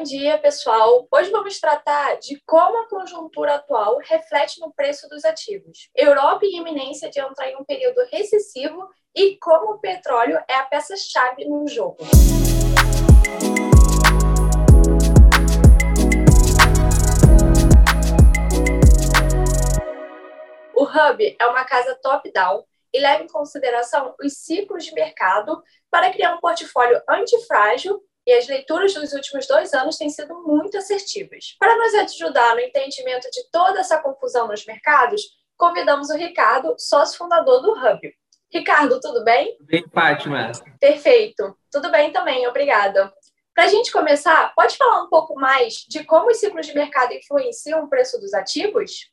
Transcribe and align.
Bom 0.00 0.04
dia, 0.04 0.38
pessoal. 0.38 1.06
Hoje 1.12 1.30
vamos 1.30 1.60
tratar 1.60 2.14
de 2.14 2.40
como 2.46 2.78
a 2.78 2.88
conjuntura 2.88 3.56
atual 3.56 3.98
reflete 3.98 4.58
no 4.58 4.72
preço 4.72 5.06
dos 5.10 5.26
ativos. 5.26 5.90
Europa 5.94 6.40
e 6.46 6.56
iminência 6.56 7.10
de 7.10 7.20
entrar 7.20 7.50
em 7.50 7.56
um 7.58 7.64
período 7.66 8.00
recessivo 8.10 8.88
e 9.14 9.36
como 9.36 9.74
o 9.74 9.78
petróleo 9.78 10.42
é 10.48 10.54
a 10.54 10.64
peça-chave 10.64 11.44
no 11.44 11.68
jogo. 11.68 11.98
O 20.74 20.84
Hub 20.84 21.36
é 21.38 21.46
uma 21.46 21.64
casa 21.66 21.94
top-down 22.02 22.64
e 22.90 23.00
leva 23.00 23.22
em 23.22 23.28
consideração 23.28 24.14
os 24.18 24.32
ciclos 24.38 24.86
de 24.86 24.94
mercado 24.94 25.62
para 25.90 26.10
criar 26.10 26.34
um 26.34 26.40
portfólio 26.40 27.02
antifrágil 27.06 28.02
e 28.26 28.32
as 28.32 28.46
leituras 28.48 28.94
dos 28.94 29.12
últimos 29.12 29.46
dois 29.46 29.72
anos 29.72 29.96
têm 29.96 30.10
sido 30.10 30.34
muito 30.42 30.76
assertivas. 30.76 31.56
Para 31.58 31.76
nos 31.76 31.94
ajudar 31.94 32.54
no 32.54 32.60
entendimento 32.60 33.30
de 33.30 33.50
toda 33.50 33.80
essa 33.80 33.98
confusão 33.98 34.48
nos 34.48 34.64
mercados, 34.66 35.22
convidamos 35.56 36.10
o 36.10 36.16
Ricardo, 36.16 36.74
sócio 36.78 37.18
fundador 37.18 37.60
do 37.60 37.72
Hub. 37.72 38.00
Ricardo, 38.52 39.00
tudo 39.00 39.22
bem? 39.22 39.56
Bem, 39.60 39.84
Fátima. 39.92 40.50
Perfeito. 40.80 41.56
Tudo 41.70 41.90
bem 41.90 42.12
também, 42.12 42.46
obrigada. 42.48 43.12
Para 43.54 43.64
a 43.64 43.68
gente 43.68 43.92
começar, 43.92 44.52
pode 44.54 44.76
falar 44.76 45.02
um 45.02 45.08
pouco 45.08 45.34
mais 45.34 45.84
de 45.88 46.04
como 46.04 46.30
os 46.30 46.38
ciclos 46.38 46.66
de 46.66 46.74
mercado 46.74 47.12
influenciam 47.12 47.84
o 47.84 47.88
preço 47.88 48.18
dos 48.18 48.32
ativos? 48.34 49.10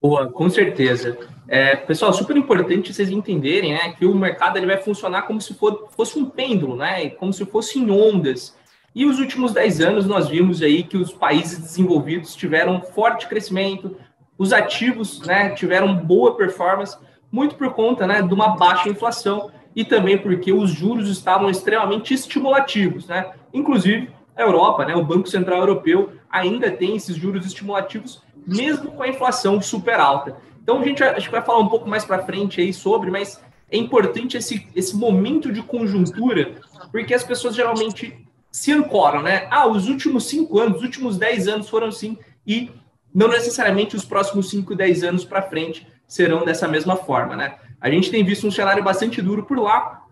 Boa, 0.00 0.30
com 0.30 0.48
certeza. 0.50 1.16
É, 1.48 1.74
pessoal, 1.74 2.12
super 2.12 2.36
importante 2.36 2.92
vocês 2.92 3.10
entenderem 3.10 3.72
né, 3.72 3.92
que 3.92 4.04
o 4.04 4.14
mercado 4.14 4.56
ele 4.56 4.66
vai 4.66 4.76
funcionar 4.76 5.22
como 5.22 5.40
se 5.40 5.54
for, 5.54 5.88
fosse 5.96 6.18
um 6.18 6.26
pêndulo, 6.26 6.76
né, 6.76 7.08
como 7.10 7.32
se 7.32 7.44
fossem 7.46 7.90
ondas. 7.90 8.56
E 8.94 9.06
os 9.06 9.18
últimos 9.18 9.52
10 9.52 9.80
anos 9.80 10.06
nós 10.06 10.28
vimos 10.28 10.62
aí 10.62 10.82
que 10.82 10.96
os 10.96 11.12
países 11.12 11.58
desenvolvidos 11.58 12.34
tiveram 12.34 12.80
forte 12.80 13.26
crescimento, 13.26 13.96
os 14.38 14.52
ativos 14.52 15.20
né, 15.22 15.50
tiveram 15.50 15.94
boa 15.94 16.36
performance, 16.36 16.96
muito 17.30 17.54
por 17.54 17.72
conta 17.72 18.06
né, 18.06 18.22
de 18.22 18.32
uma 18.34 18.56
baixa 18.56 18.88
inflação 18.88 19.50
e 19.74 19.84
também 19.84 20.18
porque 20.18 20.52
os 20.52 20.70
juros 20.70 21.08
estavam 21.08 21.50
extremamente 21.50 22.12
estimulativos. 22.12 23.06
Né? 23.06 23.30
Inclusive, 23.52 24.10
a 24.34 24.42
Europa, 24.42 24.84
né, 24.84 24.94
o 24.94 25.04
Banco 25.04 25.28
Central 25.28 25.60
Europeu, 25.60 26.12
ainda 26.36 26.70
tem 26.70 26.96
esses 26.96 27.16
juros 27.16 27.46
estimulativos 27.46 28.22
mesmo 28.46 28.92
com 28.92 29.02
a 29.02 29.08
inflação 29.08 29.60
super 29.60 29.98
alta. 29.98 30.36
Então, 30.62 30.80
a 30.80 30.84
gente 30.84 31.30
vai 31.30 31.42
falar 31.42 31.58
um 31.58 31.68
pouco 31.68 31.88
mais 31.88 32.04
para 32.04 32.24
frente 32.24 32.60
aí 32.60 32.72
sobre, 32.72 33.10
mas 33.10 33.40
é 33.70 33.76
importante 33.76 34.36
esse, 34.36 34.68
esse 34.74 34.96
momento 34.96 35.52
de 35.52 35.62
conjuntura, 35.62 36.56
porque 36.92 37.14
as 37.14 37.24
pessoas 37.24 37.54
geralmente 37.54 38.26
se 38.50 38.72
ancoram, 38.72 39.22
né? 39.22 39.46
Ah, 39.50 39.66
os 39.66 39.88
últimos 39.88 40.26
cinco 40.26 40.58
anos, 40.58 40.78
os 40.78 40.82
últimos 40.82 41.18
dez 41.18 41.46
anos 41.46 41.68
foram 41.68 41.88
assim, 41.88 42.16
e 42.46 42.70
não 43.14 43.28
necessariamente 43.28 43.96
os 43.96 44.04
próximos 44.04 44.48
cinco, 44.50 44.74
dez 44.74 45.02
anos 45.02 45.24
para 45.24 45.42
frente 45.42 45.86
serão 46.06 46.44
dessa 46.44 46.68
mesma 46.68 46.96
forma, 46.96 47.36
né? 47.36 47.56
A 47.80 47.90
gente 47.90 48.10
tem 48.10 48.24
visto 48.24 48.46
um 48.46 48.50
cenário 48.50 48.82
bastante 48.82 49.20
duro 49.20 49.44
por 49.44 49.58
lá, 49.58 50.02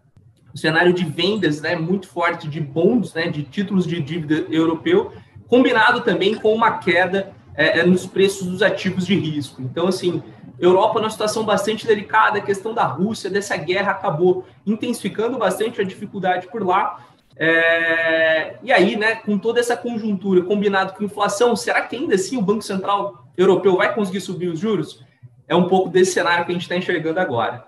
um 0.52 0.56
cenário 0.56 0.92
de 0.92 1.04
vendas, 1.04 1.60
né, 1.60 1.74
muito 1.74 2.06
forte 2.06 2.46
de 2.46 2.60
bonds, 2.60 3.12
né, 3.12 3.28
de 3.28 3.42
títulos 3.42 3.86
de 3.86 4.00
dívida 4.00 4.46
europeu, 4.48 5.12
combinado 5.48 6.00
também 6.00 6.34
com 6.34 6.52
uma 6.52 6.78
queda 6.78 7.32
é, 7.56 7.80
é, 7.80 7.86
nos 7.86 8.06
preços 8.06 8.46
dos 8.46 8.62
ativos 8.62 9.06
de 9.06 9.14
risco. 9.14 9.62
Então, 9.62 9.86
assim, 9.86 10.22
Europa 10.58 11.00
numa 11.00 11.10
situação 11.10 11.44
bastante 11.44 11.86
delicada, 11.86 12.38
a 12.38 12.42
questão 12.42 12.74
da 12.74 12.84
Rússia, 12.84 13.30
dessa 13.30 13.56
guerra 13.56 13.92
acabou 13.92 14.46
intensificando 14.66 15.38
bastante 15.38 15.80
a 15.80 15.84
dificuldade 15.84 16.48
por 16.48 16.64
lá. 16.64 17.06
É, 17.36 18.56
e 18.62 18.72
aí, 18.72 18.96
né, 18.96 19.16
com 19.16 19.38
toda 19.38 19.58
essa 19.58 19.76
conjuntura 19.76 20.42
combinado 20.42 20.94
com 20.94 21.04
inflação, 21.04 21.56
será 21.56 21.82
que 21.82 21.96
ainda 21.96 22.14
assim 22.14 22.36
o 22.36 22.42
Banco 22.42 22.62
Central 22.62 23.24
Europeu 23.36 23.76
vai 23.76 23.94
conseguir 23.94 24.20
subir 24.20 24.48
os 24.48 24.58
juros? 24.58 25.04
É 25.48 25.54
um 25.54 25.68
pouco 25.68 25.90
desse 25.90 26.12
cenário 26.12 26.44
que 26.44 26.52
a 26.52 26.54
gente 26.54 26.62
está 26.62 26.76
enxergando 26.76 27.20
agora. 27.20 27.66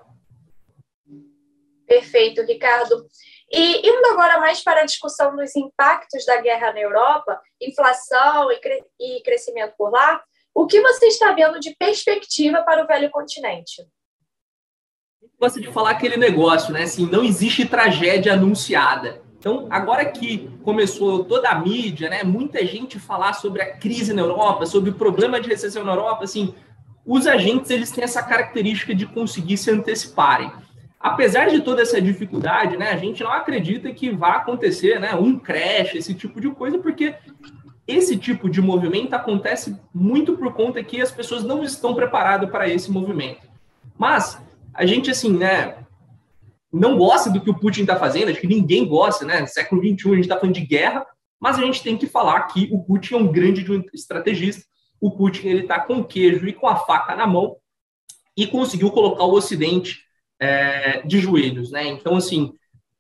Perfeito, 1.87 2.43
Ricardo. 2.43 3.07
E 3.51 3.89
indo 3.89 4.07
agora 4.09 4.39
mais 4.39 4.63
para 4.63 4.81
a 4.81 4.85
discussão 4.85 5.37
dos 5.37 5.55
impactos 5.55 6.25
da 6.27 6.41
guerra 6.41 6.73
na 6.73 6.81
Europa, 6.81 7.41
inflação 7.61 8.51
e, 8.51 8.59
cre 8.59 8.85
e 8.99 9.23
crescimento 9.23 9.75
por 9.79 9.91
lá, 9.91 10.21
o 10.55 10.67
que 10.67 10.81
você 10.81 11.07
está 11.07 11.33
vendo 11.33 11.61
de 11.61 11.75
perspectiva 11.77 12.63
para 12.63 12.83
o 12.83 12.87
velho 12.87 13.11
continente? 13.11 13.87
Gosta 15.39 15.61
de 15.61 15.71
falar 15.71 15.91
aquele 15.91 16.17
negócio, 16.17 16.73
né? 16.73 16.83
Assim, 16.83 17.07
não 17.07 17.23
existe 17.23 17.67
tragédia 17.67 18.33
anunciada. 18.33 19.23
Então, 19.39 19.69
agora 19.71 20.05
que 20.05 20.51
começou 20.65 21.25
toda 21.25 21.51
a 21.51 21.59
mídia, 21.61 22.09
né, 22.09 22.25
muita 22.25 22.65
gente 22.67 22.99
falar 22.99 23.35
sobre 23.35 23.63
a 23.63 23.77
crise 23.77 24.13
na 24.13 24.23
Europa, 24.23 24.67
sobre 24.67 24.91
o 24.91 24.95
problema 24.95 25.41
de 25.41 25.49
recessão 25.49 25.85
na 25.85 25.93
Europa, 25.93 26.25
assim, 26.25 26.55
os 27.05 27.27
agentes 27.27 27.71
eles 27.71 27.93
têm 27.93 28.03
essa 28.03 28.23
característica 28.23 28.93
de 28.93 29.07
conseguir 29.07 29.57
se 29.57 29.71
anteciparem 29.71 30.51
apesar 30.99 31.49
de 31.49 31.61
toda 31.61 31.83
essa 31.83 32.01
dificuldade, 32.01 32.77
né, 32.77 32.91
a 32.91 32.97
gente 32.97 33.23
não 33.23 33.33
acredita 33.33 33.93
que 33.93 34.11
vá 34.11 34.37
acontecer 34.37 34.99
né, 34.99 35.15
um 35.15 35.39
crash, 35.39 35.95
esse 35.95 36.15
tipo 36.15 36.41
de 36.41 36.51
coisa, 36.51 36.79
porque 36.79 37.15
esse 37.87 38.17
tipo 38.17 38.51
de 38.51 38.61
movimento 38.61 39.15
acontece 39.15 39.79
muito 39.95 40.37
por 40.37 40.53
conta 40.55 40.83
que 40.83 41.01
as 41.01 41.13
pessoas 41.13 41.45
não 41.45 41.63
estão 41.63 41.95
preparadas 41.95 42.51
para 42.51 42.69
esse 42.69 42.91
movimento. 42.91 43.47
Mas 43.97 44.41
a 44.75 44.85
gente, 44.85 45.11
assim, 45.11 45.37
né, 45.37 45.77
não 46.73 46.99
gosta 46.99 47.31
do 47.31 47.41
que 47.41 47.51
o 47.51 47.59
Putin 47.59 47.83
está 47.83 47.97
fazendo, 47.97 48.31
acho 48.31 48.41
que 48.41 48.47
ninguém 48.47 48.87
gosta, 48.87 49.25
né? 49.25 49.47
Século 49.47 49.81
XXI, 49.81 50.11
a 50.11 50.15
gente 50.15 50.21
está 50.23 50.39
falando 50.39 50.55
de 50.55 50.67
guerra, 50.67 51.07
mas 51.41 51.59
a 51.59 51.63
gente 51.63 51.83
tem 51.83 51.97
que 51.97 52.07
falar 52.07 52.43
que 52.49 52.69
o 52.73 52.83
Putin 52.83 53.15
é 53.15 53.19
um 53.19 53.33
grande 53.33 53.65
estrategista. 53.95 54.65
O 55.01 55.11
Putin 55.11 55.49
ele 55.49 55.63
está 55.63 55.81
com 55.81 56.03
queijo 56.03 56.47
e 56.49 56.53
com 56.53 56.67
a 56.67 56.77
faca 56.77 57.15
na 57.15 57.27
mão 57.27 57.57
e 58.37 58.47
conseguiu 58.47 58.91
colocar 58.91 59.25
o 59.25 59.33
Ocidente 59.33 60.06
é, 60.41 61.03
de 61.03 61.21
joelhos, 61.21 61.71
né? 61.71 61.87
Então, 61.87 62.17
assim, 62.17 62.53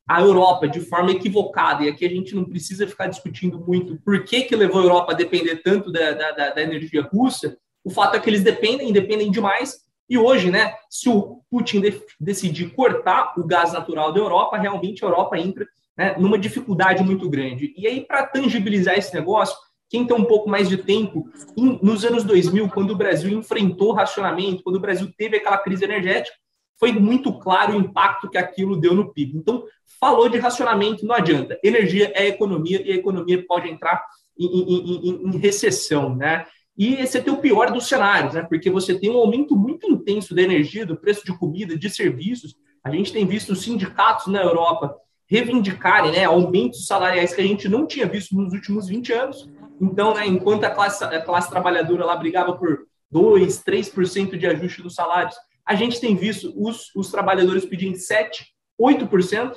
a 0.08 0.20
Europa, 0.20 0.68
de 0.68 0.80
forma 0.80 1.10
equivocada, 1.10 1.84
e 1.84 1.88
aqui 1.88 2.04
a 2.06 2.08
gente 2.08 2.34
não 2.34 2.44
precisa 2.44 2.86
ficar 2.86 3.08
discutindo 3.08 3.58
muito 3.58 4.00
por 4.04 4.24
que, 4.24 4.42
que 4.42 4.54
levou 4.54 4.80
a 4.80 4.84
Europa 4.84 5.12
a 5.12 5.16
depender 5.16 5.56
tanto 5.56 5.90
da, 5.90 6.12
da, 6.12 6.50
da 6.50 6.62
energia 6.62 7.02
russa, 7.02 7.56
o 7.84 7.90
fato 7.90 8.16
é 8.16 8.20
que 8.20 8.30
eles 8.30 8.42
dependem, 8.42 8.92
dependem 8.92 9.30
demais, 9.30 9.86
e 10.08 10.16
hoje, 10.16 10.50
né, 10.50 10.74
se 10.88 11.08
o 11.08 11.42
Putin 11.50 11.80
de, 11.80 12.00
decidir 12.20 12.70
cortar 12.70 13.34
o 13.36 13.44
gás 13.44 13.72
natural 13.72 14.12
da 14.12 14.20
Europa, 14.20 14.56
realmente 14.56 15.04
a 15.04 15.08
Europa 15.08 15.38
entra 15.38 15.66
né, 15.96 16.14
numa 16.18 16.38
dificuldade 16.38 17.02
muito 17.02 17.28
grande. 17.28 17.74
E 17.76 17.86
aí, 17.86 18.00
para 18.02 18.26
tangibilizar 18.26 18.96
esse 18.96 19.12
negócio, 19.12 19.56
quem 19.88 20.06
tem 20.06 20.16
um 20.16 20.24
pouco 20.24 20.48
mais 20.48 20.68
de 20.68 20.76
tempo, 20.76 21.28
em, 21.56 21.78
nos 21.82 22.04
anos 22.04 22.22
2000, 22.22 22.68
quando 22.68 22.92
o 22.92 22.96
Brasil 22.96 23.36
enfrentou 23.36 23.92
racionamento, 23.92 24.62
quando 24.62 24.76
o 24.76 24.80
Brasil 24.80 25.12
teve 25.16 25.36
aquela 25.36 25.58
crise 25.58 25.84
energética, 25.84 26.36
foi 26.78 26.92
muito 26.92 27.38
claro 27.38 27.74
o 27.74 27.80
impacto 27.80 28.28
que 28.28 28.38
aquilo 28.38 28.76
deu 28.76 28.94
no 28.94 29.12
PIB. 29.12 29.38
Então, 29.38 29.64
falou 30.00 30.28
de 30.28 30.38
racionamento, 30.38 31.06
não 31.06 31.14
adianta. 31.14 31.58
Energia 31.62 32.12
é 32.14 32.26
economia 32.26 32.82
e 32.82 32.92
a 32.92 32.96
economia 32.96 33.44
pode 33.46 33.68
entrar 33.68 34.04
em, 34.38 34.46
em, 34.46 35.08
em, 35.08 35.28
em 35.28 35.38
recessão, 35.38 36.14
né? 36.14 36.46
E 36.76 36.94
esse 36.96 37.16
é 37.16 37.32
o 37.32 37.38
pior 37.38 37.70
dos 37.70 37.88
cenários, 37.88 38.34
né? 38.34 38.42
Porque 38.42 38.70
você 38.70 38.98
tem 38.98 39.10
um 39.10 39.16
aumento 39.16 39.56
muito 39.56 39.90
intenso 39.90 40.34
da 40.34 40.42
energia, 40.42 40.84
do 40.84 40.96
preço 40.96 41.24
de 41.24 41.36
comida, 41.36 41.78
de 41.78 41.88
serviços. 41.88 42.54
A 42.84 42.90
gente 42.90 43.12
tem 43.12 43.26
visto 43.26 43.52
os 43.52 43.62
sindicatos 43.62 44.26
na 44.26 44.42
Europa 44.42 44.94
reivindicarem 45.28 46.12
né, 46.12 46.24
aumentos 46.24 46.86
salariais 46.86 47.34
que 47.34 47.40
a 47.40 47.44
gente 47.44 47.68
não 47.68 47.86
tinha 47.86 48.06
visto 48.06 48.36
nos 48.36 48.52
últimos 48.52 48.88
20 48.88 49.12
anos. 49.12 49.50
Então, 49.80 50.14
né, 50.14 50.26
enquanto 50.26 50.64
a 50.64 50.70
classe, 50.70 51.02
a 51.02 51.20
classe 51.20 51.50
trabalhadora 51.50 52.04
lá 52.04 52.14
brigava 52.14 52.56
por 52.56 52.86
2, 53.10 53.62
3% 53.64 54.36
de 54.36 54.46
ajuste 54.46 54.82
dos 54.82 54.94
salários, 54.94 55.34
a 55.66 55.74
gente 55.74 56.00
tem 56.00 56.14
visto 56.14 56.52
os, 56.56 56.94
os 56.94 57.10
trabalhadores 57.10 57.64
pedindo 57.64 57.96
7, 57.96 58.46
8%, 58.80 59.56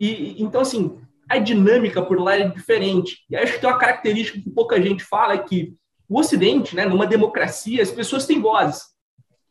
e 0.00 0.42
então, 0.42 0.60
assim, 0.60 0.98
a 1.28 1.38
dinâmica 1.38 2.02
por 2.02 2.20
lá 2.20 2.36
é 2.36 2.48
diferente. 2.48 3.24
E 3.30 3.36
acho 3.36 3.54
que 3.54 3.60
tem 3.60 3.70
uma 3.70 3.78
característica 3.78 4.40
que 4.40 4.50
pouca 4.50 4.82
gente 4.82 5.04
fala, 5.04 5.34
é 5.34 5.38
que 5.38 5.74
o 6.08 6.18
Ocidente, 6.18 6.74
né, 6.76 6.84
numa 6.84 7.06
democracia, 7.06 7.82
as 7.82 7.90
pessoas 7.90 8.26
têm 8.26 8.40
vozes. 8.40 8.82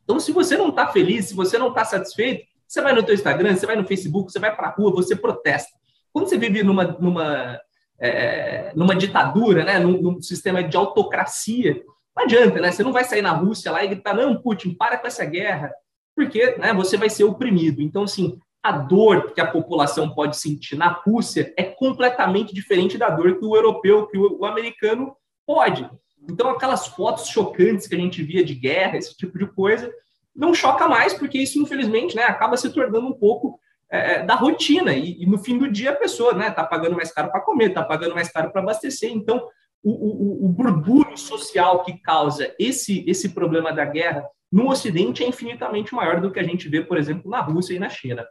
Então, 0.03 0.19
se 0.19 0.31
você 0.31 0.57
não 0.57 0.69
está 0.69 0.87
feliz, 0.87 1.25
se 1.25 1.33
você 1.33 1.57
não 1.57 1.69
está 1.69 1.85
satisfeito, 1.85 2.45
você 2.67 2.81
vai 2.81 2.93
no 2.93 3.03
teu 3.03 3.15
Instagram, 3.15 3.55
você 3.55 3.65
vai 3.65 3.75
no 3.75 3.87
Facebook, 3.87 4.31
você 4.31 4.39
vai 4.39 4.53
para 4.55 4.67
a 4.67 4.71
rua, 4.71 4.91
você 4.91 5.15
protesta. 5.15 5.71
Quando 6.11 6.27
você 6.27 6.37
vive 6.37 6.61
numa, 6.63 6.83
numa, 6.83 7.59
é, 7.99 8.71
numa 8.75 8.95
ditadura, 8.95 9.63
né, 9.63 9.79
num, 9.79 10.01
num, 10.01 10.21
sistema 10.21 10.63
de 10.63 10.75
autocracia, 10.75 11.81
não 12.15 12.23
adianta, 12.23 12.59
né? 12.59 12.71
Você 12.71 12.83
não 12.83 12.91
vai 12.91 13.03
sair 13.03 13.21
na 13.21 13.31
Rússia 13.31 13.71
lá 13.71 13.83
e 13.83 13.87
gritar, 13.87 14.13
não, 14.13 14.39
Putin, 14.39 14.75
para 14.75 14.97
com 14.97 15.07
essa 15.07 15.25
guerra, 15.25 15.71
porque 16.15 16.55
né, 16.57 16.73
você 16.73 16.97
vai 16.97 17.09
ser 17.09 17.23
oprimido. 17.23 17.81
Então, 17.81 18.03
assim, 18.03 18.39
a 18.61 18.71
dor 18.71 19.33
que 19.33 19.41
a 19.41 19.51
população 19.51 20.09
pode 20.09 20.37
sentir 20.37 20.77
na 20.77 20.87
Rússia 20.87 21.53
é 21.57 21.63
completamente 21.63 22.53
diferente 22.53 22.97
da 22.97 23.09
dor 23.09 23.37
que 23.37 23.45
o 23.45 23.55
europeu, 23.55 24.07
que 24.07 24.17
o, 24.17 24.45
americano 24.45 25.15
pode. 25.45 25.89
Então, 26.29 26.49
aquelas 26.49 26.87
fotos 26.87 27.27
chocantes 27.27 27.87
que 27.87 27.95
a 27.95 27.99
gente 27.99 28.23
via 28.23 28.43
de 28.43 28.55
guerra, 28.55 28.97
esse 28.97 29.15
tipo 29.17 29.37
de 29.37 29.45
coisa, 29.47 29.91
não 30.33 30.53
choca 30.53 30.87
mais, 30.87 31.13
porque 31.13 31.37
isso, 31.37 31.59
infelizmente, 31.59 32.15
né, 32.15 32.23
acaba 32.23 32.55
se 32.55 32.71
tornando 32.71 33.05
um 33.05 33.13
pouco 33.13 33.59
é, 33.91 34.23
da 34.23 34.35
rotina. 34.35 34.93
E, 34.93 35.21
e, 35.21 35.25
no 35.25 35.37
fim 35.37 35.57
do 35.57 35.69
dia 35.69 35.91
a 35.91 35.95
pessoa 35.95 36.31
está 36.31 36.39
né, 36.39 36.49
tá 36.49 36.63
pagando 36.63 36.95
mais 36.95 37.11
caro 37.11 37.29
para 37.29 37.41
comer, 37.41 37.69
está 37.69 37.83
pagando 37.83 38.15
mais 38.15 38.31
caro 38.31 38.49
para 38.49 38.61
abastecer. 38.61 39.11
Então, 39.11 39.45
o, 39.83 40.47
o, 40.47 40.55
o 40.55 41.17
social 41.17 41.83
que 41.83 42.01
causa 42.01 42.55
esse, 42.57 43.03
esse 43.05 43.29
problema 43.29 43.73
da 43.73 43.83
guerra 43.83 44.25
no 44.53 44.69
Ocidente 44.69 45.23
é 45.23 45.27
infinitamente 45.27 45.95
maior 45.95 46.21
do 46.21 46.31
que 46.31 46.39
a 46.39 46.43
gente 46.43 46.69
vê, 46.69 46.85
por 46.85 46.95
exemplo, 46.95 47.27
na 47.27 47.41
Rússia 47.41 47.73
e 47.73 47.79
na 47.79 47.89
China. 47.89 48.23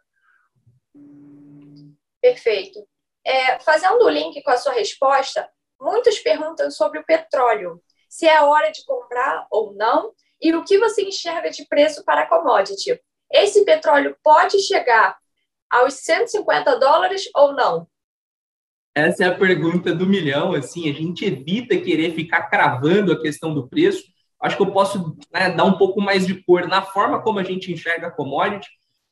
Perfeito. 2.21 2.79
É, 3.27 3.59
fazendo 3.59 4.05
o 4.05 4.09
link 4.09 4.41
com 4.45 4.51
a 4.53 4.57
sua 4.57 4.73
resposta, 4.73 5.49
muitos 5.81 6.21
perguntam 6.21 6.71
sobre 6.71 7.01
o 7.01 7.05
petróleo, 7.05 7.83
se 8.09 8.29
é 8.29 8.41
hora 8.41 8.71
de 8.71 8.85
comprar 8.85 9.49
ou 9.51 9.75
não, 9.75 10.13
e 10.41 10.55
o 10.55 10.63
que 10.63 10.79
você 10.79 11.03
enxerga 11.03 11.51
de 11.51 11.67
preço 11.67 12.05
para 12.05 12.23
a 12.23 12.29
commodity. 12.29 13.01
Esse 13.29 13.65
petróleo 13.65 14.17
pode 14.23 14.61
chegar 14.61 15.19
aos 15.69 15.95
150 15.95 16.79
dólares 16.79 17.29
ou 17.35 17.53
não? 17.53 17.89
Essa 18.95 19.25
é 19.25 19.27
a 19.27 19.37
pergunta 19.37 19.93
do 19.93 20.07
milhão. 20.07 20.53
Assim, 20.53 20.89
a 20.89 20.93
gente 20.93 21.25
evita 21.25 21.77
querer 21.79 22.15
ficar 22.15 22.43
cravando 22.43 23.11
a 23.11 23.21
questão 23.21 23.53
do 23.53 23.69
preço. 23.69 24.05
Acho 24.43 24.57
que 24.57 24.63
eu 24.63 24.73
posso 24.73 25.17
né, 25.33 25.51
dar 25.51 25.65
um 25.65 25.79
pouco 25.79 26.01
mais 26.01 26.27
de 26.27 26.35
cor 26.43 26.67
na 26.67 26.83
forma 26.83 27.23
como 27.23 27.39
a 27.39 27.45
gente 27.45 27.73
enxerga 27.73 28.09
a 28.09 28.11
commodity. 28.11 28.69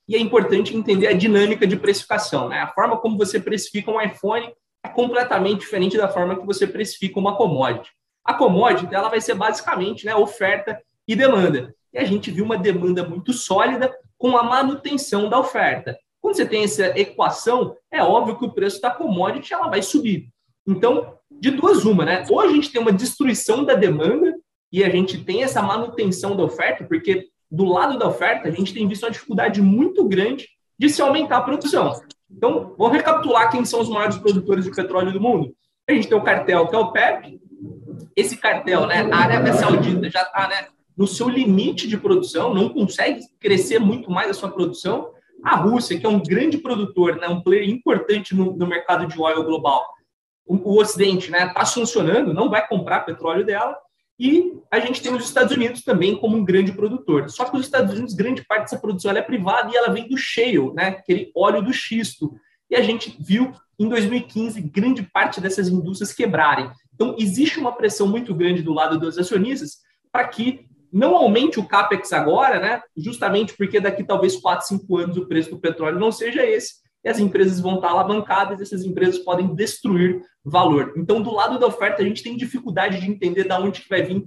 E 0.09 0.17
é 0.17 0.19
importante 0.19 0.77
entender 0.77 1.06
a 1.06 1.12
dinâmica 1.12 1.67
de 1.67 1.77
precificação. 1.77 2.49
Né? 2.49 2.59
A 2.59 2.67
forma 2.67 2.97
como 2.97 3.17
você 3.17 3.38
precifica 3.38 3.93
um 3.93 4.00
iPhone 4.00 4.53
é 4.85 4.88
completamente 4.88 5.61
diferente 5.61 5.97
da 5.97 6.09
forma 6.09 6.37
que 6.37 6.44
você 6.44 6.67
precifica 6.67 7.21
uma 7.21 7.37
commodity. 7.37 7.91
A 8.25 8.35
commodity 8.35 8.93
ela 8.93 9.09
vai 9.09 9.21
ser 9.21 9.35
basicamente 9.35 10.05
né, 10.05 10.17
oferta 10.17 10.82
e 11.06 11.15
demanda. 11.15 11.73
E 11.93 11.99
a 11.99 12.05
gente 12.05 12.31
viu 12.31 12.44
uma 12.44 12.59
demanda 12.59 13.06
muito 13.06 13.33
sólida 13.33 13.94
com 14.19 14.37
a 14.37 14.43
manutenção 14.43 15.29
da 15.29 15.38
oferta. 15.38 15.97
Quando 16.21 16.37
você 16.37 16.44
tem 16.44 16.65
essa 16.65 16.87
equação, 16.99 17.76
é 17.91 18.03
óbvio 18.03 18.37
que 18.37 18.44
o 18.44 18.53
preço 18.53 18.81
da 18.81 18.91
commodity 18.91 19.55
ela 19.55 19.69
vai 19.69 19.81
subir. 19.81 20.29
Então, 20.67 21.17
de 21.31 21.50
duas 21.50 21.85
uma, 21.85 22.05
né? 22.05 22.25
Ou 22.29 22.41
a 22.41 22.49
gente 22.49 22.71
tem 22.71 22.81
uma 22.81 22.93
destruição 22.93 23.65
da 23.65 23.75
demanda 23.75 24.30
e 24.72 24.84
a 24.84 24.90
gente 24.90 25.19
tem 25.25 25.43
essa 25.43 25.61
manutenção 25.61 26.37
da 26.37 26.44
oferta, 26.44 26.84
porque 26.84 27.28
do 27.50 27.64
lado 27.64 27.99
da 27.99 28.06
oferta 28.06 28.49
a 28.49 28.52
gente 28.52 28.72
tem 28.72 28.87
visto 28.87 29.05
uma 29.05 29.11
dificuldade 29.11 29.61
muito 29.61 30.06
grande 30.06 30.49
de 30.78 30.88
se 30.88 31.02
aumentar 31.02 31.38
a 31.38 31.43
produção. 31.43 32.00
Então, 32.31 32.75
vamos 32.78 32.96
recapitular 32.96 33.50
quem 33.50 33.64
são 33.64 33.81
os 33.81 33.88
maiores 33.88 34.17
produtores 34.17 34.64
de 34.64 34.70
petróleo 34.70 35.12
do 35.12 35.20
mundo. 35.20 35.52
A 35.88 35.93
gente 35.93 36.08
tem 36.08 36.17
o 36.17 36.22
cartel, 36.22 36.69
que 36.69 36.76
é 36.76 36.78
o 36.78 36.93
PEP. 36.93 37.40
Esse 38.14 38.37
cartel, 38.37 38.87
né, 38.87 39.08
a 39.11 39.17
Arábia 39.17 39.52
Saudita 39.55 40.08
já 40.08 40.22
está 40.22 40.49
né, 40.49 40.69
no 40.96 41.06
seu 41.06 41.28
limite 41.28 41.88
de 41.88 41.96
produção, 41.96 42.55
não 42.55 42.69
consegue 42.69 43.20
crescer 43.40 43.81
muito 43.81 44.11
mais 44.11 44.31
a 44.31 44.34
sua 44.34 44.50
produção. 44.50 45.11
A 45.43 45.56
Rússia, 45.56 45.99
que 45.99 46.06
é 46.06 46.08
um 46.08 46.23
grande 46.23 46.58
produtor, 46.58 47.16
né, 47.16 47.26
um 47.26 47.43
player 47.43 47.69
importante 47.69 48.34
no, 48.34 48.56
no 48.56 48.66
mercado 48.66 49.06
de 49.06 49.20
óleo 49.20 49.44
global, 49.44 49.84
o, 50.46 50.56
o 50.56 50.81
Ocidente 50.81 51.26
está 51.26 51.46
né, 51.46 51.52
tá 51.52 51.66
funcionando, 51.66 52.34
não 52.34 52.49
vai 52.49 52.66
comprar 52.66 53.00
petróleo 53.00 53.44
dela. 53.44 53.76
E 54.20 54.52
a 54.70 54.78
gente 54.78 55.00
tem 55.00 55.14
os 55.14 55.25
Estados 55.25 55.56
Unidos 55.56 55.82
também 55.82 56.14
como 56.14 56.37
um 56.37 56.44
grande 56.44 56.72
produtor. 56.72 57.31
Só 57.31 57.46
que 57.46 57.56
os 57.56 57.64
Estados 57.64 57.94
Unidos, 57.94 58.12
grande 58.12 58.44
parte 58.44 58.64
dessa 58.64 58.78
produção 58.78 59.12
é 59.12 59.22
privada 59.22 59.72
e 59.72 59.76
ela 59.76 59.90
vem 59.90 60.06
do 60.06 60.17
shale, 60.19 60.75
né? 60.75 60.88
aquele 60.88 61.32
óleo 61.34 61.62
do 61.62 61.72
xisto. 61.72 62.34
E 62.69 62.76
a 62.76 62.82
gente 62.82 63.17
viu 63.19 63.50
em 63.78 63.88
2015 63.88 64.61
grande 64.61 65.02
parte 65.02 65.40
dessas 65.40 65.69
indústrias 65.69 66.12
quebrarem. 66.12 66.70
Então, 66.94 67.17
existe 67.19 67.58
uma 67.58 67.72
pressão 67.72 68.06
muito 68.06 68.34
grande 68.34 68.62
do 68.62 68.75
lado 68.75 69.00
dos 69.00 69.17
acionistas 69.17 69.78
para 70.12 70.28
que 70.28 70.66
não 70.93 71.16
aumente 71.16 71.58
o 71.58 71.64
CAPEX 71.64 72.12
agora, 72.12 72.61
né? 72.61 72.82
justamente 72.94 73.56
porque 73.56 73.81
daqui 73.81 74.05
talvez 74.05 74.37
4, 74.37 74.66
5 74.66 74.99
anos 74.99 75.16
o 75.16 75.26
preço 75.26 75.49
do 75.49 75.58
petróleo 75.58 75.99
não 75.99 76.12
seja 76.12 76.44
esse, 76.44 76.75
e 77.05 77.08
as 77.08 77.19
empresas 77.19 77.61
vão 77.61 77.76
estar 77.76 77.88
alavancadas, 77.88 78.61
e 78.61 78.62
essas 78.62 78.85
empresas 78.85 79.19
podem 79.19 79.55
destruir 79.55 80.23
valor. 80.44 80.93
Então, 80.97 81.23
do 81.23 81.32
lado 81.32 81.58
da 81.58 81.67
oferta, 81.67 82.02
a 82.02 82.05
gente 82.05 82.23
tem 82.23 82.37
dificuldade 82.37 83.00
de 83.00 83.11
entender 83.11 83.44
de 83.44 83.52
onde 83.55 83.81
que 83.81 83.88
vai 83.88 84.02
vir 84.02 84.26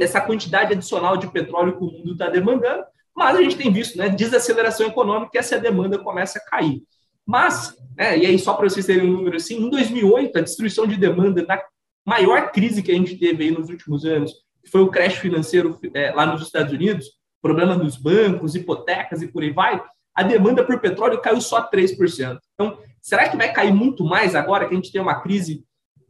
essa 0.00 0.20
quantidade 0.20 0.72
adicional 0.72 1.16
de 1.16 1.30
petróleo 1.30 1.76
que 1.76 1.84
o 1.84 1.90
mundo 1.90 2.12
está 2.12 2.28
demandando, 2.28 2.84
mas 3.16 3.36
a 3.36 3.42
gente 3.42 3.56
tem 3.56 3.72
visto 3.72 3.96
né, 3.96 4.08
desaceleração 4.08 4.86
econômica 4.86 5.32
e 5.34 5.38
essa 5.38 5.58
demanda 5.58 5.98
começa 5.98 6.38
a 6.38 6.44
cair. 6.44 6.82
Mas, 7.26 7.76
né, 7.96 8.18
e 8.18 8.26
aí 8.26 8.38
só 8.38 8.54
para 8.54 8.68
vocês 8.68 8.86
terem 8.86 9.08
um 9.08 9.12
número 9.12 9.36
assim, 9.36 9.56
em 9.56 9.70
2008, 9.70 10.38
a 10.38 10.40
destruição 10.40 10.86
de 10.86 10.96
demanda 10.96 11.44
na 11.46 11.60
maior 12.06 12.52
crise 12.52 12.82
que 12.82 12.90
a 12.90 12.94
gente 12.94 13.16
teve 13.16 13.44
aí 13.44 13.50
nos 13.50 13.68
últimos 13.68 14.04
anos, 14.04 14.32
que 14.64 14.70
foi 14.70 14.80
o 14.82 14.88
crash 14.88 15.16
financeiro 15.16 15.78
é, 15.94 16.10
lá 16.12 16.26
nos 16.26 16.42
Estados 16.42 16.72
Unidos, 16.72 17.06
problema 17.42 17.76
dos 17.76 17.96
bancos, 17.96 18.54
hipotecas 18.54 19.22
e 19.22 19.28
por 19.28 19.42
aí 19.42 19.50
vai, 19.50 19.82
a 20.18 20.24
demanda 20.24 20.64
por 20.64 20.80
petróleo 20.80 21.20
caiu 21.20 21.40
só 21.40 21.70
3%. 21.70 22.40
Então, 22.52 22.76
será 23.00 23.28
que 23.28 23.36
vai 23.36 23.52
cair 23.52 23.72
muito 23.72 24.02
mais 24.02 24.34
agora 24.34 24.66
que 24.66 24.74
a 24.74 24.76
gente 24.76 24.90
tem 24.90 25.00
uma 25.00 25.20
crise, 25.20 25.64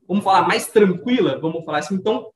vamos 0.09 0.25
falar, 0.25 0.49
mais 0.49 0.67
tranquila? 0.69 1.39
Vamos 1.39 1.63
falar 1.63 1.81
assim. 1.81 1.97
Então, 1.97 2.31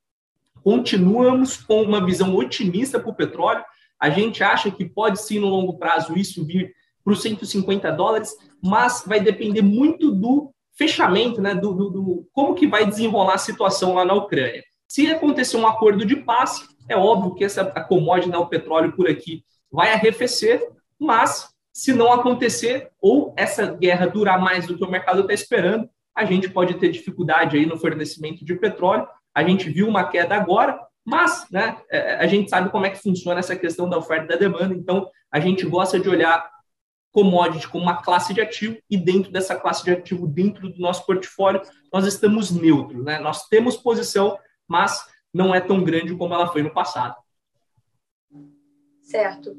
continuamos 0.63 1.57
com 1.57 1.81
uma 1.81 2.05
visão 2.05 2.37
otimista 2.37 3.01
para 3.01 3.09
o 3.09 3.15
petróleo. 3.15 3.65
A 3.99 4.11
gente 4.11 4.45
acha 4.45 4.71
que 4.71 4.85
pode 4.85 5.19
sim, 5.23 5.39
no 5.39 5.49
longo 5.49 5.79
prazo, 5.79 6.15
isso 6.15 6.45
vir 6.45 6.75
para 7.03 7.15
os 7.15 7.23
150 7.23 7.91
dólares, 7.93 8.37
mas 8.63 9.03
vai 9.07 9.19
depender 9.19 9.63
muito 9.63 10.11
do 10.11 10.53
fechamento, 10.75 11.41
né, 11.41 11.55
do, 11.55 11.73
do, 11.73 11.89
do, 11.89 12.29
como 12.35 12.55
que 12.55 12.67
vai 12.67 12.85
desenrolar 12.85 13.37
a 13.37 13.39
situação 13.39 13.95
lá 13.95 14.05
na 14.05 14.13
Ucrânia. 14.13 14.63
Se 14.87 15.11
acontecer 15.11 15.57
um 15.57 15.67
acordo 15.67 16.05
de 16.05 16.17
paz, 16.17 16.69
é 16.87 16.95
óbvio 16.99 17.35
que 17.35 17.45
essa 17.45 17.63
a 17.63 17.83
commodity, 17.83 18.29
né, 18.29 18.37
o 18.37 18.47
petróleo 18.47 18.93
por 18.93 19.09
aqui, 19.09 19.43
vai 19.71 19.91
arrefecer, 19.91 20.61
mas 20.99 21.52
se 21.73 21.93
não 21.93 22.13
acontecer, 22.13 22.91
ou 23.01 23.33
essa 23.37 23.67
guerra 23.67 24.07
durar 24.07 24.41
mais 24.41 24.67
do 24.67 24.77
que 24.77 24.85
o 24.85 24.91
mercado 24.91 25.23
está 25.23 25.33
esperando, 25.33 25.89
a 26.15 26.25
gente 26.25 26.49
pode 26.49 26.75
ter 26.75 26.91
dificuldade 26.91 27.57
aí 27.57 27.65
no 27.65 27.79
fornecimento 27.79 28.45
de 28.45 28.55
petróleo. 28.55 29.09
A 29.35 29.43
gente 29.43 29.71
viu 29.71 29.89
uma 29.89 30.05
queda 30.05 30.35
agora, 30.35 30.79
mas 31.05 31.47
né, 31.51 31.79
é, 31.91 32.17
a 32.17 32.27
gente 32.27 32.51
sabe 32.51 32.71
como 32.71 32.85
é 32.85 32.91
que 32.91 33.03
funciona 33.03 33.41
essa 33.41 33.57
questão 33.57 33.89
da 33.89 33.97
oferta 33.97 34.25
e 34.25 34.29
da 34.29 34.37
demanda, 34.37 34.75
então 34.75 35.09
a 35.31 35.41
gente 35.41 35.65
gosta 35.65 35.99
de 35.99 36.09
olhar 36.09 36.51
commodity 37.11 37.69
como 37.69 37.85
uma 37.85 38.03
classe 38.03 38.33
de 38.33 38.41
ativo 38.41 38.79
e 38.91 38.97
dentro 38.97 39.31
dessa 39.31 39.57
classe 39.57 39.85
de 39.85 39.91
ativo, 39.91 40.27
dentro 40.27 40.71
do 40.71 40.81
nosso 40.81 41.05
portfólio, 41.07 41.63
nós 41.93 42.07
estamos 42.07 42.51
neutros. 42.51 43.05
Né? 43.05 43.19
Nós 43.19 43.49
temos 43.49 43.77
posição, 43.77 44.39
mas 44.69 45.07
não 45.33 45.55
é 45.55 45.61
tão 45.61 45.83
grande 45.83 46.15
como 46.15 46.35
ela 46.35 46.47
foi 46.47 46.63
no 46.63 46.73
passado. 46.73 47.17
Certo. 49.03 49.55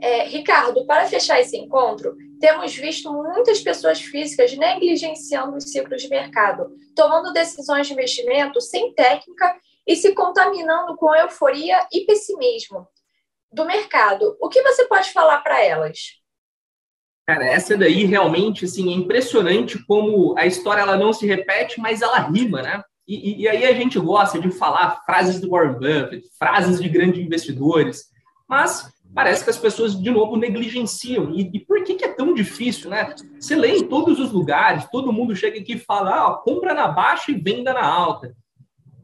É, 0.00 0.24
Ricardo, 0.24 0.86
para 0.86 1.06
fechar 1.06 1.40
esse 1.40 1.56
encontro, 1.56 2.16
temos 2.40 2.74
visto 2.74 3.12
muitas 3.12 3.60
pessoas 3.60 4.00
físicas 4.00 4.56
negligenciando 4.56 5.56
os 5.56 5.70
ciclos 5.72 6.02
de 6.02 6.08
mercado, 6.08 6.70
tomando 6.94 7.32
decisões 7.32 7.86
de 7.86 7.92
investimento 7.92 8.60
sem 8.60 8.94
técnica 8.94 9.56
e 9.86 9.96
se 9.96 10.14
contaminando 10.14 10.96
com 10.96 11.14
euforia 11.14 11.86
e 11.92 12.04
pessimismo 12.04 12.86
do 13.52 13.64
mercado. 13.64 14.36
O 14.40 14.48
que 14.48 14.62
você 14.62 14.86
pode 14.86 15.10
falar 15.10 15.38
para 15.38 15.64
elas? 15.64 16.18
Cara, 17.26 17.44
essa 17.44 17.76
daí 17.76 18.04
realmente 18.04 18.64
assim, 18.64 18.90
é 18.90 18.96
impressionante 18.96 19.84
como 19.86 20.38
a 20.38 20.46
história 20.46 20.82
ela 20.82 20.96
não 20.96 21.12
se 21.12 21.26
repete, 21.26 21.80
mas 21.80 22.02
ela 22.02 22.20
rima, 22.20 22.62
né? 22.62 22.82
E, 23.06 23.42
e 23.42 23.48
aí 23.48 23.64
a 23.64 23.72
gente 23.72 23.98
gosta 23.98 24.38
de 24.38 24.50
falar 24.50 25.02
frases 25.04 25.40
do 25.40 25.48
Warren 25.50 25.74
Buffett, 25.74 26.22
frases 26.38 26.80
de 26.80 26.88
grandes 26.88 27.24
investidores, 27.24 28.04
mas 28.46 28.92
parece 29.18 29.42
que 29.42 29.50
as 29.50 29.58
pessoas, 29.58 30.00
de 30.00 30.12
novo, 30.12 30.36
negligenciam. 30.36 31.34
E, 31.34 31.50
e 31.52 31.58
por 31.58 31.82
que, 31.82 31.96
que, 31.96 32.04
é 32.04 32.14
tão 32.14 32.32
difícil, 32.32 32.88
né? 32.88 33.16
Você 33.36 33.56
lê 33.56 33.78
em 33.78 33.88
todos 33.88 34.20
os 34.20 34.30
lugares, 34.30 34.88
todo 34.92 35.12
mundo 35.12 35.34
chega 35.34 35.58
aqui 35.58 35.72
e 35.72 35.78
fala, 35.80 36.10
ah, 36.10 36.34
compra 36.34 36.72
na 36.72 36.86
baixa 36.86 37.32
e 37.32 37.34
venda 37.34 37.74
na 37.74 37.84
alta. 37.84 38.32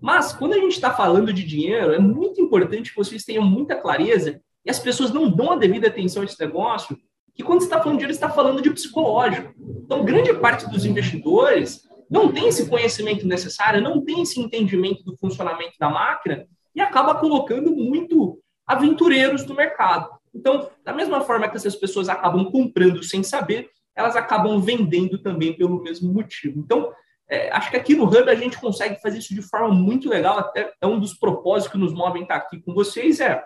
Mas, 0.01 0.33
quando 0.33 0.53
a 0.53 0.59
gente 0.59 0.75
está 0.75 0.95
falando 0.95 1.33
de 1.33 1.43
dinheiro, 1.43 1.93
é 1.93 1.99
muito 1.99 2.41
importante 2.41 2.91
que 2.91 2.97
vocês 2.97 3.25
tenham 3.25 3.43
muita 3.43 3.75
clareza 3.75 4.41
e 4.65 4.71
as 4.71 4.79
pessoas 4.79 5.11
não 5.11 5.29
dão 5.29 5.51
a 5.51 5.57
devida 5.57 5.89
atenção 5.89 6.23
a 6.23 6.27
esse 6.27 6.39
negócio, 6.39 6.97
que 7.35 7.43
quando 7.43 7.63
você 7.63 7.67
está 7.67 7.81
falando 7.81 7.95
de 7.95 8.05
dinheiro, 8.05 8.15
está 8.15 8.31
falando 8.31 8.63
de 8.63 8.71
psicológico. 8.71 9.53
Então, 9.85 10.05
grande 10.05 10.33
parte 10.35 10.71
dos 10.71 10.85
investidores 10.85 11.89
não 12.09 12.31
tem 12.31 12.47
esse 12.47 12.69
conhecimento 12.69 13.27
necessário, 13.27 13.83
não 13.83 14.01
tem 14.01 14.23
esse 14.23 14.39
entendimento 14.39 15.03
do 15.03 15.17
funcionamento 15.17 15.73
da 15.77 15.91
máquina 15.91 16.47
e 16.73 16.81
acaba 16.81 17.17
colocando 17.17 17.75
muito 17.75 18.39
aventureiros 18.67 19.45
do 19.45 19.55
mercado. 19.55 20.11
Então, 20.35 20.69
da 20.85 20.93
mesma 20.93 21.21
forma 21.21 21.49
que 21.49 21.57
essas 21.57 21.77
pessoas 21.77 22.09
acabam 22.09 22.51
comprando 22.51 23.03
sem 23.03 23.23
saber, 23.23 23.71
elas 23.95 24.17
acabam 24.17 24.61
vendendo 24.61 25.19
também 25.19 25.53
pelo 25.53 25.83
mesmo 25.83 26.13
motivo. 26.13 26.59
Então, 26.59 26.93
é, 27.29 27.51
acho 27.53 27.71
que 27.71 27.77
aqui 27.77 27.95
no 27.95 28.05
Hub 28.05 28.29
a 28.29 28.35
gente 28.35 28.59
consegue 28.59 29.01
fazer 29.01 29.19
isso 29.19 29.35
de 29.35 29.43
forma 29.43 29.69
muito 29.69 30.09
legal, 30.09 30.39
até 30.39 30.73
é 30.81 30.87
um 30.87 30.99
dos 30.99 31.15
propósitos 31.15 31.73
que 31.73 31.79
nos 31.79 31.95
movem 31.95 32.23
estar 32.23 32.37
aqui 32.37 32.61
com 32.61 32.75
vocês, 32.75 33.21
é 33.21 33.43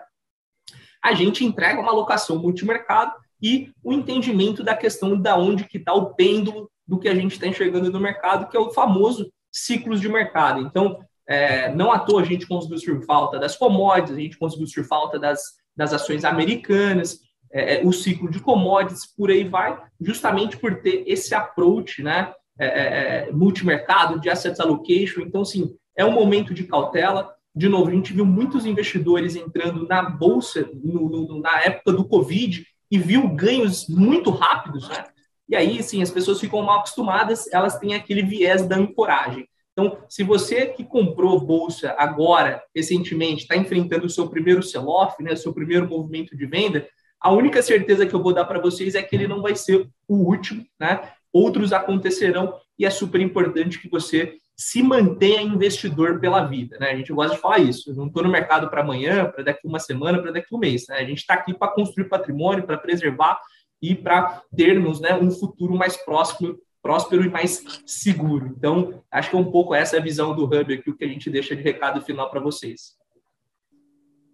a 1.01 1.13
gente 1.13 1.45
entrega 1.45 1.79
uma 1.79 1.91
alocação 1.91 2.37
multimercado 2.37 3.13
e 3.41 3.71
o 3.81 3.93
entendimento 3.93 4.63
da 4.63 4.75
questão 4.75 5.19
da 5.19 5.37
onde 5.37 5.63
que 5.63 5.77
está 5.77 5.93
o 5.93 6.13
pêndulo 6.13 6.69
do 6.85 6.99
que 6.99 7.07
a 7.07 7.15
gente 7.15 7.33
está 7.33 7.47
enxergando 7.47 7.89
no 7.91 7.99
mercado, 7.99 8.49
que 8.49 8.57
é 8.57 8.59
o 8.59 8.71
famoso 8.71 9.31
ciclos 9.51 10.01
de 10.01 10.09
mercado. 10.09 10.61
Então, 10.61 10.99
é, 11.29 11.71
não 11.75 11.91
à 11.91 11.99
toa 11.99 12.21
a 12.21 12.25
gente 12.25 12.47
conseguiu 12.47 12.79
surfar 12.79 13.05
falta 13.05 13.39
das 13.39 13.55
commodities, 13.55 14.17
a 14.17 14.19
gente 14.19 14.37
conseguiu 14.39 14.65
surfar 14.65 14.99
falta 14.99 15.19
das, 15.19 15.39
das 15.77 15.93
ações 15.93 16.25
americanas, 16.25 17.19
é, 17.51 17.75
é, 17.75 17.85
o 17.85 17.93
ciclo 17.93 18.31
de 18.31 18.39
commodities, 18.39 19.05
por 19.15 19.29
aí 19.29 19.43
vai, 19.43 19.79
justamente 20.01 20.57
por 20.57 20.81
ter 20.81 21.03
esse 21.05 21.35
approach, 21.35 22.01
né, 22.01 22.33
é, 22.57 22.65
é, 22.65 23.27
é 23.29 23.31
multimercado, 23.31 24.19
de 24.19 24.27
asset 24.27 24.59
allocation. 24.59 25.21
Então, 25.21 25.45
sim, 25.45 25.75
é 25.95 26.03
um 26.03 26.11
momento 26.11 26.51
de 26.51 26.63
cautela. 26.63 27.31
De 27.55 27.69
novo, 27.69 27.89
a 27.89 27.93
gente 27.93 28.11
viu 28.11 28.25
muitos 28.25 28.65
investidores 28.65 29.35
entrando 29.35 29.87
na 29.87 30.01
bolsa 30.01 30.67
no, 30.83 31.09
no, 31.09 31.41
na 31.41 31.61
época 31.61 31.93
do 31.93 32.07
Covid 32.07 32.65
e 32.89 32.97
viu 32.97 33.27
ganhos 33.29 33.87
muito 33.87 34.31
rápidos, 34.31 34.89
né? 34.89 35.05
E 35.47 35.55
aí, 35.55 35.81
sim, 35.81 36.01
as 36.01 36.11
pessoas 36.11 36.39
ficam 36.39 36.61
mal 36.61 36.79
acostumadas, 36.79 37.51
elas 37.51 37.77
têm 37.77 37.93
aquele 37.93 38.23
viés 38.23 38.67
da 38.67 38.77
ancoragem. 38.77 39.47
Então, 39.79 39.97
se 40.09 40.23
você 40.23 40.65
que 40.65 40.83
comprou 40.83 41.39
bolsa 41.39 41.95
agora, 41.97 42.61
recentemente, 42.75 43.43
está 43.43 43.55
enfrentando 43.55 44.07
o 44.07 44.09
seu 44.09 44.27
primeiro 44.27 44.61
sell-off, 44.61 45.23
né, 45.23 45.37
seu 45.37 45.53
primeiro 45.53 45.87
movimento 45.87 46.35
de 46.35 46.45
venda, 46.45 46.85
a 47.21 47.31
única 47.31 47.61
certeza 47.61 48.05
que 48.05 48.13
eu 48.13 48.21
vou 48.21 48.33
dar 48.33 48.43
para 48.43 48.59
vocês 48.59 48.93
é 48.93 49.01
que 49.01 49.15
ele 49.15 49.25
não 49.25 49.41
vai 49.41 49.55
ser 49.55 49.87
o 50.05 50.15
último, 50.15 50.65
né? 50.77 51.01
Outros 51.31 51.71
acontecerão 51.71 52.53
e 52.77 52.85
é 52.85 52.89
super 52.89 53.21
importante 53.21 53.79
que 53.79 53.89
você 53.89 54.35
se 54.55 54.83
mantenha 54.83 55.41
investidor 55.41 56.19
pela 56.19 56.45
vida, 56.45 56.77
né? 56.77 56.91
A 56.91 56.95
gente 56.95 57.13
gosta 57.13 57.35
de 57.35 57.41
falar 57.41 57.59
isso. 57.59 57.91
Eu 57.91 57.95
não 57.95 58.07
estou 58.07 58.23
no 58.23 58.29
mercado 58.29 58.69
para 58.69 58.81
amanhã, 58.81 59.29
para 59.29 59.43
daqui 59.43 59.65
uma 59.65 59.79
semana, 59.79 60.21
para 60.21 60.31
daqui 60.31 60.53
um 60.53 60.59
mês. 60.59 60.87
Né? 60.89 60.97
A 60.97 61.05
gente 61.05 61.19
está 61.19 61.35
aqui 61.35 61.53
para 61.53 61.71
construir 61.71 62.09
patrimônio, 62.09 62.65
para 62.65 62.77
preservar 62.77 63.39
e 63.81 63.95
para 63.95 64.41
termos 64.55 64.99
né, 64.99 65.13
um 65.13 65.31
futuro 65.31 65.75
mais 65.75 65.95
próximo, 65.97 66.57
próspero 66.81 67.23
e 67.23 67.29
mais 67.29 67.63
seguro. 67.85 68.53
Então, 68.57 69.03
acho 69.11 69.29
que 69.29 69.35
é 69.35 69.39
um 69.39 69.51
pouco 69.51 69.75
essa 69.75 69.97
a 69.97 70.01
visão 70.01 70.35
do 70.35 70.45
Hub 70.45 70.73
aqui, 70.73 70.89
o 70.89 70.95
que 70.95 71.05
a 71.05 71.07
gente 71.07 71.29
deixa 71.29 71.55
de 71.55 71.61
recado 71.61 72.01
final 72.01 72.29
para 72.29 72.39
vocês. 72.39 72.97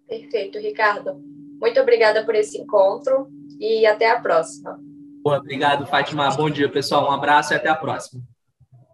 Perfeito, 0.08 0.58
Ricardo. 0.58 1.14
Muito 1.60 1.80
obrigada 1.80 2.24
por 2.24 2.34
esse 2.34 2.58
encontro 2.58 3.28
e 3.58 3.86
até 3.86 4.10
a 4.10 4.20
próxima. 4.20 4.78
Boa, 5.22 5.38
obrigado, 5.38 5.86
Fátima. 5.86 6.30
Bom 6.36 6.48
dia, 6.48 6.70
pessoal. 6.70 7.08
Um 7.08 7.12
abraço 7.12 7.52
e 7.52 7.56
até 7.56 7.68
a 7.68 7.74
próxima. 7.74 8.22